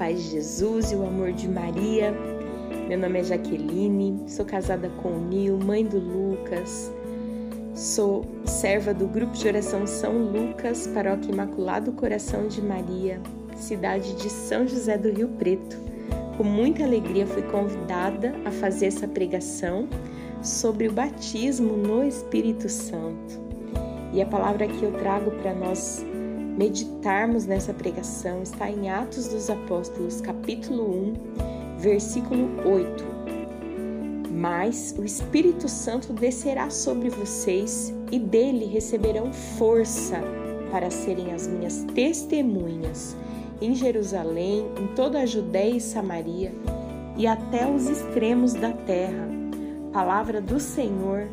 paz 0.00 0.22
de 0.22 0.30
Jesus 0.30 0.92
e 0.92 0.94
o 0.94 1.06
amor 1.06 1.30
de 1.30 1.46
Maria. 1.46 2.14
Meu 2.88 2.98
nome 2.98 3.20
é 3.20 3.22
Jaqueline, 3.24 4.18
sou 4.26 4.46
casada 4.46 4.88
com 5.02 5.10
o 5.10 5.20
Nil, 5.20 5.58
mãe 5.58 5.84
do 5.84 5.98
Lucas. 5.98 6.90
Sou 7.74 8.24
serva 8.46 8.94
do 8.94 9.06
grupo 9.06 9.34
de 9.34 9.46
oração 9.46 9.86
São 9.86 10.16
Lucas, 10.16 10.86
paróquia 10.86 11.30
Imaculado 11.30 11.92
Coração 11.92 12.48
de 12.48 12.62
Maria, 12.62 13.20
cidade 13.54 14.14
de 14.14 14.30
São 14.30 14.66
José 14.66 14.96
do 14.96 15.10
Rio 15.10 15.28
Preto. 15.28 15.76
Com 16.38 16.44
muita 16.44 16.82
alegria 16.82 17.26
fui 17.26 17.42
convidada 17.42 18.34
a 18.46 18.50
fazer 18.50 18.86
essa 18.86 19.06
pregação 19.06 19.86
sobre 20.42 20.88
o 20.88 20.92
batismo 20.92 21.76
no 21.76 22.02
Espírito 22.02 22.70
Santo. 22.70 23.38
E 24.14 24.22
a 24.22 24.26
palavra 24.26 24.66
que 24.66 24.82
eu 24.82 24.92
trago 24.92 25.30
para 25.32 25.52
nós 25.52 26.02
meditarmos 26.60 27.46
nessa 27.46 27.72
pregação 27.72 28.42
está 28.42 28.70
em 28.70 28.90
Atos 28.90 29.28
dos 29.28 29.48
Apóstolos, 29.48 30.20
capítulo 30.20 30.90
1, 30.94 31.78
versículo 31.78 32.50
8. 32.68 33.02
Mas 34.30 34.94
o 34.98 35.02
Espírito 35.02 35.66
Santo 35.70 36.12
descerá 36.12 36.68
sobre 36.68 37.08
vocês 37.08 37.94
e 38.12 38.18
dele 38.18 38.66
receberão 38.66 39.32
força 39.32 40.20
para 40.70 40.90
serem 40.90 41.32
as 41.32 41.46
minhas 41.46 41.82
testemunhas 41.94 43.16
em 43.62 43.74
Jerusalém, 43.74 44.66
em 44.78 44.86
toda 44.88 45.20
a 45.20 45.26
Judéia 45.26 45.76
e 45.76 45.80
Samaria 45.80 46.52
e 47.16 47.26
até 47.26 47.66
os 47.66 47.88
extremos 47.88 48.52
da 48.52 48.72
terra. 48.72 49.30
Palavra 49.94 50.42
do 50.42 50.60
Senhor, 50.60 51.26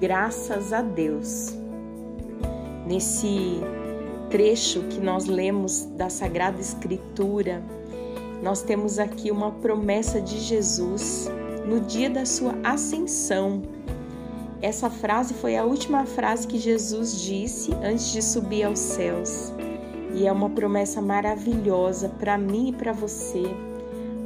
graças 0.00 0.72
a 0.72 0.80
Deus. 0.80 1.54
Nesse 2.86 3.60
trecho 4.32 4.80
que 4.84 4.98
nós 4.98 5.26
lemos 5.26 5.84
da 5.94 6.08
Sagrada 6.08 6.58
Escritura, 6.58 7.62
nós 8.42 8.62
temos 8.62 8.98
aqui 8.98 9.30
uma 9.30 9.50
promessa 9.50 10.22
de 10.22 10.40
Jesus 10.40 11.30
no 11.68 11.80
dia 11.80 12.08
da 12.08 12.24
sua 12.24 12.54
ascensão. 12.64 13.60
Essa 14.62 14.88
frase 14.88 15.34
foi 15.34 15.54
a 15.54 15.64
última 15.64 16.06
frase 16.06 16.48
que 16.48 16.58
Jesus 16.58 17.20
disse 17.20 17.74
antes 17.82 18.10
de 18.10 18.22
subir 18.22 18.64
aos 18.64 18.78
céus. 18.78 19.52
E 20.14 20.26
é 20.26 20.32
uma 20.32 20.48
promessa 20.48 21.02
maravilhosa 21.02 22.08
para 22.08 22.38
mim 22.38 22.70
e 22.70 22.72
para 22.72 22.92
você. 22.92 23.42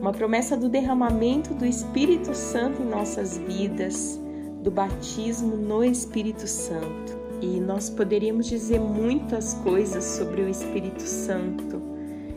Uma 0.01 0.13
promessa 0.13 0.57
do 0.57 0.69
derramamento 0.69 1.53
do 1.53 1.67
Espírito 1.67 2.33
Santo 2.33 2.81
em 2.81 2.87
nossas 2.87 3.39
vidas, 3.39 4.21
do 4.63 4.71
batismo 4.71 5.57
no 5.57 5.83
Espírito 5.83 6.47
Santo. 6.47 7.26
E 7.41 7.61
nós 7.61 7.91
poderíamos 7.91 8.47
dizer 8.47 8.81
muitas 8.81 9.55
coisas 9.55 10.05
sobre 10.05 10.43
o 10.43 10.49
Espírito 10.49 11.03
Santo. 11.03 11.83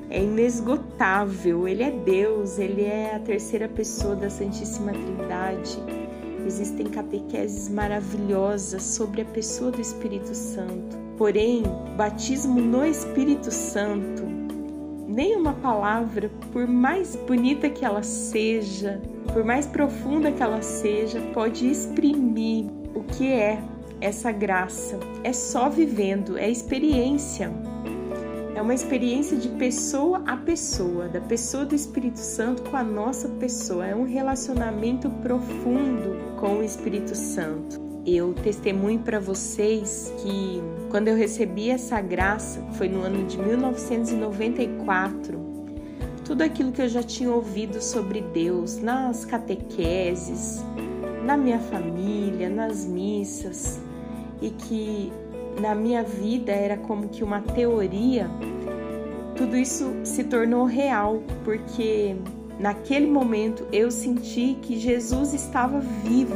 É 0.09 0.23
inesgotável, 0.23 1.67
ele 1.67 1.83
é 1.83 1.91
Deus, 1.91 2.57
ele 2.57 2.83
é 2.83 3.15
a 3.15 3.19
terceira 3.19 3.67
pessoa 3.67 4.15
da 4.15 4.29
Santíssima 4.29 4.91
Trindade. 4.91 5.77
Existem 6.45 6.87
catequeses 6.87 7.69
maravilhosas 7.69 8.81
sobre 8.81 9.21
a 9.21 9.25
pessoa 9.25 9.71
do 9.71 9.79
Espírito 9.79 10.33
Santo. 10.33 10.97
Porém, 11.17 11.63
batismo 11.95 12.59
no 12.59 12.83
Espírito 12.83 13.51
Santo, 13.51 14.23
nem 15.07 15.35
uma 15.35 15.53
palavra, 15.53 16.31
por 16.51 16.67
mais 16.67 17.15
bonita 17.15 17.69
que 17.69 17.85
ela 17.85 18.01
seja, 18.01 19.01
por 19.33 19.43
mais 19.43 19.67
profunda 19.67 20.31
que 20.31 20.41
ela 20.41 20.61
seja, 20.61 21.19
pode 21.33 21.69
exprimir 21.69 22.65
o 22.95 23.03
que 23.03 23.27
é 23.27 23.61
essa 24.01 24.31
graça. 24.31 24.99
É 25.23 25.33
só 25.33 25.69
vivendo, 25.69 26.37
é 26.37 26.49
experiência. 26.49 27.51
É 28.55 28.61
uma 28.61 28.73
experiência 28.73 29.37
de 29.37 29.47
pessoa 29.49 30.21
a 30.25 30.35
pessoa, 30.35 31.07
da 31.07 31.21
pessoa 31.21 31.65
do 31.65 31.73
Espírito 31.73 32.19
Santo 32.19 32.63
com 32.63 32.75
a 32.75 32.83
nossa 32.83 33.29
pessoa. 33.29 33.85
É 33.85 33.95
um 33.95 34.03
relacionamento 34.03 35.09
profundo 35.09 36.35
com 36.37 36.57
o 36.57 36.63
Espírito 36.63 37.15
Santo. 37.15 37.79
Eu 38.05 38.33
testemunho 38.33 38.99
para 38.99 39.19
vocês 39.19 40.11
que 40.17 40.61
quando 40.89 41.07
eu 41.07 41.15
recebi 41.15 41.69
essa 41.69 42.01
graça, 42.01 42.61
foi 42.73 42.89
no 42.89 43.01
ano 43.01 43.25
de 43.27 43.37
1994, 43.37 45.39
tudo 46.25 46.41
aquilo 46.41 46.71
que 46.71 46.81
eu 46.81 46.89
já 46.89 47.03
tinha 47.03 47.31
ouvido 47.31 47.79
sobre 47.81 48.21
Deus 48.21 48.77
nas 48.77 49.25
catequeses, 49.25 50.63
na 51.23 51.37
minha 51.37 51.59
família, 51.59 52.49
nas 52.49 52.83
missas, 52.85 53.79
e 54.41 54.49
que 54.49 55.11
na 55.59 55.75
minha 55.75 56.03
vida 56.03 56.51
era 56.51 56.77
como 56.77 57.09
que 57.09 57.23
uma 57.23 57.41
teoria, 57.41 58.29
tudo 59.35 59.55
isso 59.55 59.93
se 60.03 60.23
tornou 60.23 60.65
real, 60.65 61.21
porque 61.43 62.15
naquele 62.59 63.07
momento 63.07 63.65
eu 63.71 63.89
senti 63.89 64.57
que 64.61 64.77
Jesus 64.77 65.33
estava 65.33 65.79
vivo. 65.79 66.35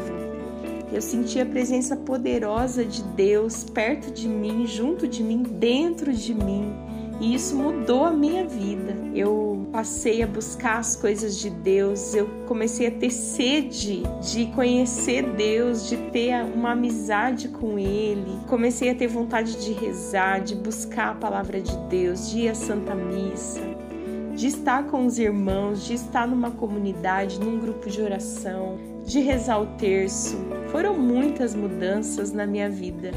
Eu 0.92 1.02
senti 1.02 1.40
a 1.40 1.46
presença 1.46 1.96
poderosa 1.96 2.86
de 2.86 3.04
Deus 3.04 3.64
perto 3.64 4.12
de 4.12 4.28
mim, 4.28 4.68
junto 4.68 5.08
de 5.08 5.24
mim, 5.24 5.42
dentro 5.42 6.14
de 6.14 6.34
mim. 6.34 6.72
E 7.20 7.36
isso 7.36 7.56
mudou 7.56 8.06
a 8.06 8.12
minha 8.12 8.46
vida. 8.46 8.96
Eu 9.14 9.68
passei 9.72 10.22
a 10.22 10.28
buscar 10.28 10.78
as 10.78 10.96
coisas 10.96 11.40
de 11.40 11.50
Deus, 11.50 12.14
eu 12.14 12.30
comecei 12.48 12.88
a 12.88 12.92
ter 12.92 13.10
sede 13.10 14.04
de 14.22 14.46
conhecer 14.48 15.24
Deus, 15.36 15.90
de 15.90 15.98
ter 16.12 16.44
uma 16.44 16.72
amizade 16.72 17.48
com 17.48 17.80
Ele. 17.80 18.38
Comecei 18.48 18.90
a 18.90 18.96
ter 18.96 19.08
vontade 19.08 19.56
de 19.64 19.74
rezar, 19.74 20.42
de 20.42 20.56
buscar 20.56 21.12
a 21.12 21.16
palavra 21.16 21.60
de 21.60 21.76
Deus, 21.90 22.30
de 22.30 22.42
ir 22.42 22.50
à 22.50 22.56
Santa 22.56 22.94
Missa, 22.94 23.62
de 24.36 24.48
estar 24.48 24.86
com 24.86 25.06
os 25.06 25.18
irmãos, 25.18 25.86
de 25.86 25.96
estar 25.96 26.28
numa 26.28 26.52
comunidade, 26.52 27.40
num 27.40 27.60
grupo 27.60 27.90
de 27.90 28.02
oração, 28.02 28.78
de 29.06 29.20
rezar 29.22 29.60
o 29.60 29.66
terço. 29.78 30.38
Foram 30.68 30.98
muitas 30.98 31.56
mudanças 31.56 32.32
na 32.32 32.46
minha 32.46 32.70
vida 32.70 33.12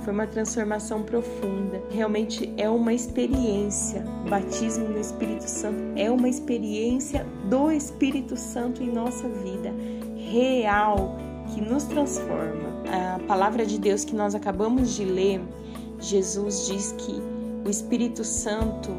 foi 0.00 0.12
uma 0.12 0.26
transformação 0.26 1.02
profunda. 1.02 1.82
Realmente 1.90 2.52
é 2.56 2.68
uma 2.68 2.92
experiência. 2.92 4.04
O 4.26 4.30
batismo 4.30 4.88
no 4.88 4.98
Espírito 4.98 5.48
Santo 5.48 5.78
é 5.96 6.10
uma 6.10 6.28
experiência 6.28 7.26
do 7.48 7.70
Espírito 7.70 8.36
Santo 8.36 8.82
em 8.82 8.90
nossa 8.90 9.28
vida, 9.28 9.72
real, 10.16 11.16
que 11.54 11.60
nos 11.60 11.84
transforma. 11.84 12.70
A 12.86 13.18
palavra 13.26 13.66
de 13.66 13.78
Deus 13.78 14.04
que 14.04 14.14
nós 14.14 14.34
acabamos 14.34 14.94
de 14.94 15.04
ler, 15.04 15.40
Jesus 15.98 16.66
diz 16.66 16.92
que 16.92 17.20
o 17.64 17.68
Espírito 17.68 18.24
Santo 18.24 18.90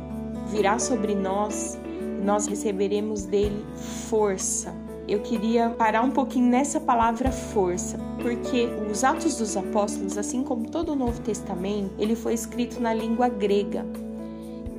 virá 0.47 0.77
sobre 0.77 1.15
nós 1.15 1.77
e 2.19 2.23
nós 2.23 2.45
receberemos 2.45 3.23
dele 3.23 3.65
força 4.07 4.73
eu 5.07 5.19
queria 5.19 5.69
parar 5.69 6.01
um 6.01 6.11
pouquinho 6.11 6.49
nessa 6.49 6.79
palavra 6.79 7.31
força, 7.31 7.99
porque 8.21 8.67
os 8.89 9.03
Atos 9.03 9.37
dos 9.37 9.57
Apóstolos, 9.57 10.17
assim 10.17 10.43
como 10.43 10.69
todo 10.69 10.93
o 10.93 10.95
Novo 10.95 11.19
Testamento, 11.21 11.91
ele 11.97 12.15
foi 12.15 12.33
escrito 12.33 12.79
na 12.79 12.93
língua 12.93 13.27
grega. 13.27 13.85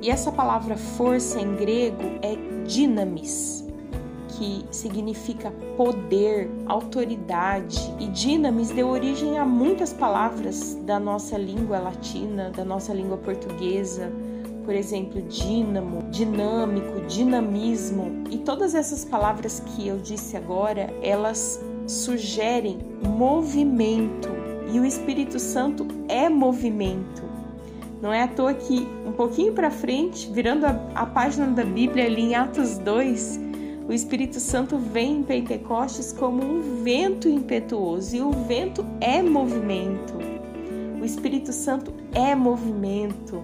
E 0.01 0.09
essa 0.09 0.31
palavra 0.31 0.75
força 0.75 1.39
em 1.39 1.55
grego 1.55 2.03
é 2.21 2.35
dinamis, 2.65 3.65
que 4.29 4.65
significa 4.71 5.51
poder, 5.77 6.49
autoridade. 6.65 7.93
E 7.99 8.07
dinamis 8.07 8.69
deu 8.69 8.89
origem 8.89 9.37
a 9.37 9.45
muitas 9.45 9.93
palavras 9.93 10.75
da 10.83 10.99
nossa 10.99 11.37
língua 11.37 11.79
latina, 11.79 12.49
da 12.49 12.65
nossa 12.65 12.93
língua 12.93 13.17
portuguesa, 13.17 14.11
por 14.63 14.73
exemplo, 14.73 15.21
dínamo, 15.21 16.03
dinâmico, 16.09 17.01
dinamismo. 17.07 18.23
E 18.29 18.37
todas 18.37 18.73
essas 18.73 19.03
palavras 19.03 19.59
que 19.59 19.87
eu 19.87 19.97
disse 19.97 20.37
agora, 20.37 20.93
elas 21.01 21.63
sugerem 21.87 22.79
movimento. 23.01 24.29
E 24.71 24.79
o 24.79 24.85
Espírito 24.85 25.39
Santo 25.39 25.85
é 26.07 26.29
movimento. 26.29 27.21
Não 28.01 28.11
é 28.11 28.23
à 28.23 28.27
toa 28.27 28.53
que 28.53 28.87
um 29.05 29.11
pouquinho 29.11 29.53
para 29.53 29.69
frente, 29.69 30.29
virando 30.31 30.65
a, 30.65 30.79
a 30.95 31.05
página 31.05 31.47
da 31.47 31.63
Bíblia 31.63 32.05
ali 32.05 32.21
em 32.21 32.35
Atos 32.35 32.77
2, 32.77 33.39
o 33.87 33.93
Espírito 33.93 34.39
Santo 34.39 34.77
vem 34.77 35.17
em 35.17 35.23
Pentecostes 35.23 36.13
como 36.13 36.43
um 36.43 36.83
vento 36.83 37.27
impetuoso 37.27 38.15
e 38.15 38.21
o 38.21 38.31
vento 38.31 38.85
é 38.99 39.21
movimento. 39.21 40.13
O 41.01 41.05
Espírito 41.05 41.51
Santo 41.51 41.93
é 42.13 42.33
movimento 42.33 43.43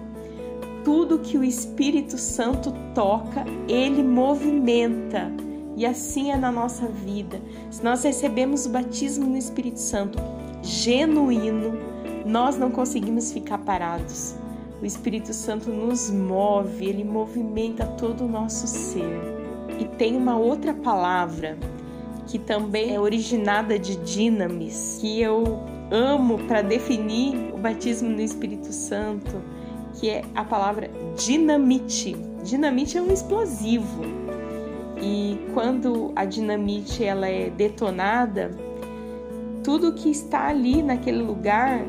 tudo 0.84 1.18
que 1.18 1.36
o 1.38 1.44
Espírito 1.44 2.18
Santo 2.18 2.72
toca, 2.94 3.44
ele 3.68 4.02
movimenta. 4.02 5.30
E 5.76 5.86
assim 5.86 6.30
é 6.30 6.36
na 6.36 6.50
nossa 6.52 6.86
vida. 6.86 7.40
Se 7.70 7.82
nós 7.82 8.02
recebemos 8.02 8.66
o 8.66 8.70
batismo 8.70 9.26
no 9.26 9.36
Espírito 9.36 9.78
Santo 9.80 10.18
genuíno, 10.62 11.78
nós 12.26 12.58
não 12.58 12.70
conseguimos 12.70 13.32
ficar 13.32 13.58
parados. 13.58 14.34
O 14.82 14.86
Espírito 14.86 15.32
Santo 15.32 15.70
nos 15.70 16.10
move, 16.10 16.86
ele 16.86 17.04
movimenta 17.04 17.86
todo 17.86 18.24
o 18.24 18.28
nosso 18.28 18.66
ser. 18.66 19.20
E 19.78 19.84
tem 19.84 20.16
uma 20.16 20.36
outra 20.36 20.74
palavra 20.74 21.58
que 22.26 22.38
também 22.38 22.94
é 22.94 23.00
originada 23.00 23.78
de 23.78 23.96
dinamis, 23.96 24.98
que 25.00 25.20
eu 25.20 25.60
amo 25.90 26.38
para 26.46 26.62
definir 26.62 27.52
o 27.52 27.58
batismo 27.58 28.08
no 28.08 28.20
Espírito 28.20 28.72
Santo, 28.72 29.42
que 30.00 30.08
é 30.08 30.24
a 30.34 30.42
palavra 30.42 30.90
dinamite. 31.14 32.16
Dinamite 32.42 32.96
é 32.96 33.02
um 33.02 33.12
explosivo. 33.12 34.02
E 35.02 35.38
quando 35.52 36.10
a 36.16 36.24
dinamite 36.24 37.04
ela 37.04 37.28
é 37.28 37.50
detonada, 37.50 38.50
tudo 39.62 39.92
que 39.92 40.10
está 40.10 40.48
ali 40.48 40.82
naquele 40.82 41.22
lugar 41.22 41.84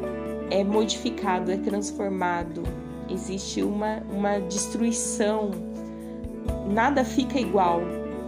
é 0.49 0.61
modificado, 0.61 1.51
é 1.51 1.57
transformado. 1.57 2.63
Existe 3.09 3.63
uma, 3.63 4.03
uma 4.11 4.39
destruição. 4.39 5.51
Nada 6.69 7.05
fica 7.05 7.39
igual. 7.39 7.81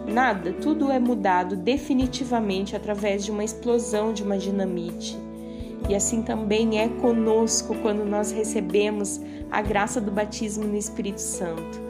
Nada, 0.07 0.53
tudo 0.53 0.91
é 0.91 0.99
mudado 0.99 1.57
definitivamente 1.57 2.73
através 2.73 3.25
de 3.25 3.31
uma 3.31 3.43
explosão 3.43 4.13
de 4.13 4.23
uma 4.23 4.37
dinamite. 4.37 5.17
E 5.89 5.95
assim 5.95 6.21
também 6.21 6.79
é 6.79 6.87
conosco 6.87 7.75
quando 7.81 8.05
nós 8.05 8.31
recebemos 8.31 9.19
a 9.51 9.61
graça 9.61 9.99
do 9.99 10.11
batismo 10.11 10.65
no 10.65 10.77
Espírito 10.77 11.19
Santo. 11.19 11.81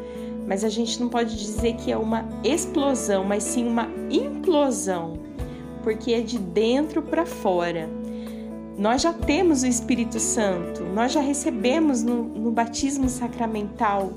Mas 0.47 0.63
a 0.63 0.69
gente 0.69 0.99
não 0.99 1.09
pode 1.09 1.37
dizer 1.37 1.75
que 1.75 1.91
é 1.91 1.97
uma 1.97 2.27
explosão, 2.43 3.23
mas 3.23 3.43
sim 3.43 3.65
uma 3.65 3.87
implosão, 4.09 5.13
porque 5.83 6.13
é 6.13 6.21
de 6.21 6.37
dentro 6.37 7.01
para 7.01 7.25
fora. 7.25 7.89
Nós 8.77 9.03
já 9.03 9.13
temos 9.13 9.63
o 9.63 9.67
Espírito 9.67 10.19
Santo, 10.19 10.83
nós 10.83 11.11
já 11.11 11.21
recebemos 11.21 12.03
no, 12.03 12.23
no 12.23 12.51
batismo 12.51 13.07
sacramental 13.07 14.11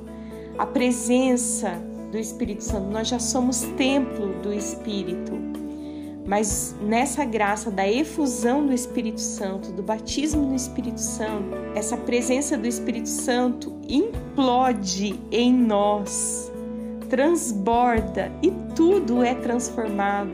a 0.58 0.66
presença 0.66 1.74
do 2.10 2.18
Espírito 2.18 2.64
Santo, 2.64 2.90
nós 2.90 3.08
já 3.08 3.18
somos 3.18 3.60
templo 3.76 4.32
do 4.42 4.52
Espírito. 4.52 5.32
Mas 6.26 6.74
nessa 6.80 7.24
graça 7.24 7.70
da 7.70 7.88
efusão 7.88 8.66
do 8.66 8.72
Espírito 8.72 9.20
Santo, 9.20 9.70
do 9.70 9.82
batismo 9.82 10.44
no 10.44 10.56
Espírito 10.56 11.00
Santo, 11.00 11.56
essa 11.74 11.96
presença 11.96 12.58
do 12.58 12.66
Espírito 12.66 13.08
Santo 13.08 13.72
implode 13.88 15.20
em 15.30 15.52
nós, 15.52 16.52
transborda 17.08 18.32
e 18.42 18.50
tudo 18.74 19.22
é 19.22 19.36
transformado, 19.36 20.32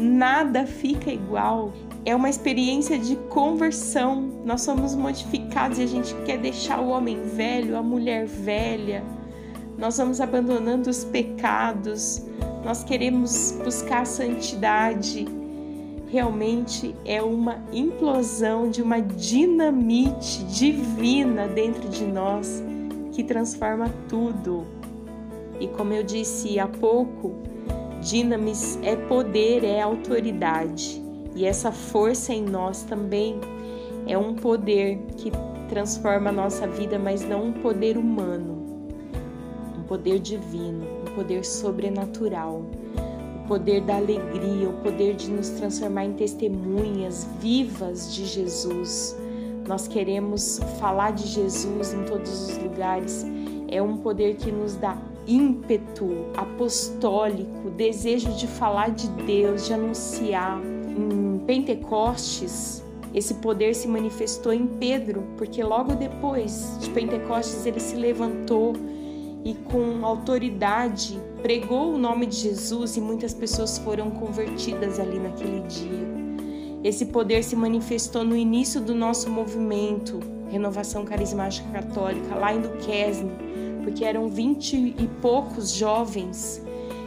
nada 0.00 0.64
fica 0.64 1.10
igual. 1.12 1.72
É 2.04 2.14
uma 2.14 2.28
experiência 2.28 2.98
de 2.98 3.14
conversão. 3.28 4.42
Nós 4.44 4.62
somos 4.62 4.94
modificados 4.94 5.78
e 5.78 5.82
a 5.82 5.86
gente 5.86 6.14
quer 6.24 6.38
deixar 6.38 6.80
o 6.80 6.88
homem 6.88 7.20
velho, 7.22 7.76
a 7.76 7.82
mulher 7.82 8.26
velha. 8.26 9.04
Nós 9.78 9.96
vamos 9.98 10.20
abandonando 10.20 10.90
os 10.90 11.04
pecados, 11.04 12.24
nós 12.64 12.84
queremos 12.84 13.58
buscar 13.62 14.02
a 14.02 14.04
santidade. 14.04 15.26
Realmente 16.08 16.94
é 17.04 17.22
uma 17.22 17.58
implosão 17.72 18.70
de 18.70 18.82
uma 18.82 19.00
dinamite 19.00 20.44
divina 20.44 21.48
dentro 21.48 21.88
de 21.88 22.04
nós 22.04 22.62
que 23.12 23.24
transforma 23.24 23.90
tudo. 24.08 24.66
E 25.58 25.66
como 25.68 25.92
eu 25.92 26.02
disse 26.02 26.58
há 26.58 26.68
pouco, 26.68 27.34
dinamis 28.00 28.78
é 28.82 28.94
poder, 28.94 29.64
é 29.64 29.80
autoridade. 29.80 31.02
E 31.34 31.46
essa 31.46 31.72
força 31.72 32.32
em 32.32 32.42
nós 32.42 32.82
também 32.82 33.40
é 34.06 34.18
um 34.18 34.34
poder 34.34 34.98
que 35.16 35.32
transforma 35.68 36.28
a 36.28 36.32
nossa 36.32 36.66
vida, 36.66 36.98
mas 36.98 37.26
não 37.26 37.46
um 37.46 37.52
poder 37.52 37.96
humano, 37.96 38.88
um 39.78 39.82
poder 39.84 40.18
divino 40.18 41.01
poder 41.14 41.44
sobrenatural, 41.44 42.64
o 43.44 43.48
poder 43.48 43.80
da 43.82 43.96
alegria, 43.96 44.68
o 44.68 44.72
poder 44.82 45.14
de 45.14 45.30
nos 45.30 45.48
transformar 45.50 46.04
em 46.04 46.12
testemunhas 46.12 47.26
vivas 47.40 48.14
de 48.14 48.24
Jesus. 48.24 49.16
Nós 49.66 49.86
queremos 49.86 50.60
falar 50.80 51.12
de 51.12 51.26
Jesus 51.26 51.94
em 51.94 52.04
todos 52.04 52.48
os 52.48 52.58
lugares. 52.58 53.24
É 53.68 53.80
um 53.80 53.96
poder 53.98 54.36
que 54.36 54.50
nos 54.50 54.74
dá 54.76 54.96
ímpeto 55.26 56.26
apostólico, 56.36 57.70
desejo 57.70 58.32
de 58.32 58.46
falar 58.46 58.90
de 58.90 59.08
Deus, 59.24 59.66
de 59.66 59.72
anunciar. 59.72 60.60
Em 60.96 61.38
Pentecostes, 61.46 62.82
esse 63.14 63.34
poder 63.34 63.74
se 63.74 63.86
manifestou 63.86 64.52
em 64.52 64.66
Pedro, 64.66 65.22
porque 65.36 65.62
logo 65.62 65.94
depois 65.94 66.76
de 66.80 66.90
Pentecostes 66.90 67.64
ele 67.66 67.80
se 67.80 67.94
levantou 67.96 68.74
e 69.44 69.54
com 69.54 70.04
autoridade 70.04 71.20
pregou 71.42 71.94
o 71.94 71.98
nome 71.98 72.26
de 72.26 72.36
Jesus 72.36 72.96
e 72.96 73.00
muitas 73.00 73.34
pessoas 73.34 73.78
foram 73.78 74.10
convertidas 74.10 75.00
ali 75.00 75.18
naquele 75.18 75.60
dia. 75.62 76.12
Esse 76.84 77.06
poder 77.06 77.42
se 77.44 77.54
manifestou 77.54 78.24
no 78.24 78.36
início 78.36 78.80
do 78.80 78.94
nosso 78.94 79.30
movimento, 79.30 80.20
Renovação 80.50 81.04
Carismática 81.04 81.68
Católica, 81.70 82.34
lá 82.34 82.54
em 82.54 82.60
Duquesne, 82.60 83.32
porque 83.82 84.04
eram 84.04 84.28
vinte 84.28 84.76
e 84.76 85.10
poucos 85.20 85.72
jovens 85.72 86.62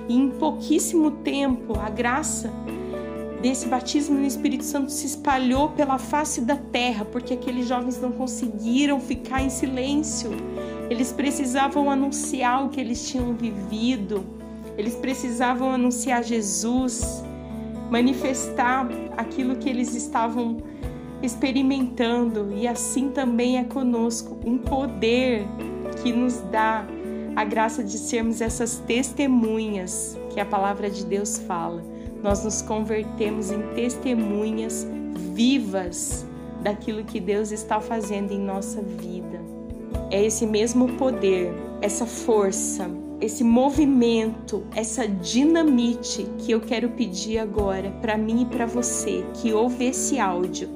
e 0.07 0.15
em 0.15 0.29
pouquíssimo 0.29 1.11
tempo 1.11 1.77
a 1.79 1.89
graça 1.89 2.51
desse 3.41 3.67
batismo 3.67 4.17
no 4.17 4.25
Espírito 4.25 4.63
Santo 4.63 4.91
se 4.91 5.05
espalhou 5.05 5.69
pela 5.69 5.97
face 5.97 6.41
da 6.41 6.55
terra, 6.55 7.05
porque 7.05 7.33
aqueles 7.33 7.67
jovens 7.67 7.99
não 8.01 8.11
conseguiram 8.11 8.99
ficar 8.99 9.41
em 9.41 9.49
silêncio 9.49 10.31
eles 10.89 11.11
precisavam 11.11 11.89
anunciar 11.89 12.65
o 12.65 12.69
que 12.69 12.79
eles 12.79 13.07
tinham 13.07 13.33
vivido, 13.33 14.23
eles 14.77 14.95
precisavam 14.95 15.71
anunciar 15.71 16.23
Jesus, 16.23 17.23
manifestar 17.89 18.87
aquilo 19.17 19.55
que 19.55 19.69
eles 19.69 19.95
estavam 19.95 20.57
experimentando, 21.23 22.53
e 22.53 22.67
assim 22.67 23.09
também 23.09 23.57
é 23.57 23.63
conosco 23.63 24.37
um 24.45 24.57
poder 24.57 25.45
que 26.03 26.11
nos 26.11 26.39
dá 26.51 26.85
a 27.35 27.43
graça 27.43 27.83
de 27.83 27.97
sermos 27.97 28.39
essas 28.39 28.77
testemunhas 28.79 30.17
que 30.29 30.39
a 30.39 30.45
palavra 30.45 30.89
de 30.89 31.05
Deus 31.05 31.37
fala. 31.39 31.83
Nós 32.21 32.43
nos 32.43 32.61
convertemos 32.61 33.51
em 33.51 33.61
testemunhas 33.73 34.85
vivas 35.33 36.25
daquilo 36.61 37.03
que 37.03 37.19
Deus 37.19 37.51
está 37.51 37.79
fazendo 37.79 38.31
em 38.31 38.39
nossa 38.39 38.81
vida 38.81 39.44
é 40.11 40.23
esse 40.23 40.45
mesmo 40.45 40.93
poder, 40.93 41.53
essa 41.81 42.05
força, 42.05 42.89
esse 43.19 43.43
movimento, 43.43 44.63
essa 44.75 45.07
dinamite 45.07 46.27
que 46.39 46.51
eu 46.51 46.61
quero 46.61 46.89
pedir 46.89 47.39
agora 47.39 47.91
para 48.01 48.17
mim 48.17 48.43
e 48.43 48.45
para 48.45 48.65
você 48.65 49.23
que 49.35 49.53
ouve 49.53 49.85
esse 49.85 50.19
áudio. 50.19 50.69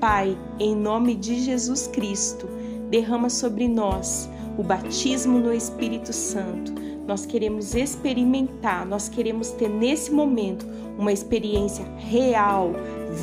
Pai, 0.00 0.36
em 0.58 0.74
nome 0.74 1.14
de 1.14 1.40
Jesus 1.40 1.86
Cristo, 1.86 2.48
derrama 2.90 3.30
sobre 3.30 3.68
nós 3.68 4.28
o 4.58 4.62
batismo 4.62 5.38
no 5.38 5.52
Espírito 5.52 6.12
Santo. 6.12 6.72
Nós 7.06 7.26
queremos 7.26 7.74
experimentar, 7.74 8.86
nós 8.86 9.08
queremos 9.08 9.50
ter 9.50 9.68
nesse 9.68 10.10
momento 10.10 10.66
uma 10.98 11.12
experiência 11.12 11.84
real, 11.98 12.72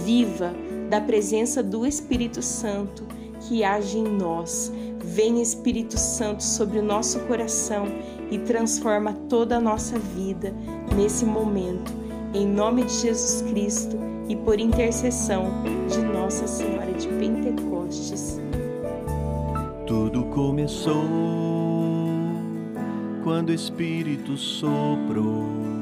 viva 0.05 0.53
da 0.89 1.01
presença 1.01 1.63
do 1.63 1.85
Espírito 1.85 2.41
Santo 2.41 3.05
que 3.47 3.63
age 3.63 3.97
em 3.97 4.03
nós. 4.03 4.71
Vem 5.03 5.41
Espírito 5.41 5.98
Santo 5.98 6.43
sobre 6.43 6.79
o 6.79 6.84
nosso 6.84 7.20
coração 7.22 7.86
e 8.29 8.38
transforma 8.39 9.13
toda 9.27 9.58
a 9.58 9.62
nossa 9.62 9.98
vida 9.98 10.53
nesse 10.96 11.25
momento. 11.25 11.91
Em 12.34 12.48
nome 12.48 12.84
de 12.84 12.93
Jesus 12.93 13.41
Cristo 13.41 13.98
e 14.29 14.36
por 14.36 14.60
intercessão 14.60 15.46
de 15.89 16.00
Nossa 16.00 16.48
Senhora 16.48 16.93
de 16.93 17.08
Pentecostes. 17.08 18.39
Tudo 19.86 20.24
começou 20.25 21.03
quando 23.24 23.50
o 23.50 23.53
Espírito 23.53 24.38
soprou 24.38 25.80